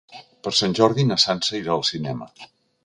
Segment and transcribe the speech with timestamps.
[0.47, 2.33] Per Sant Jordi na Sança irà al cinema.